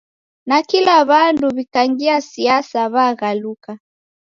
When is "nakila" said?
0.47-0.95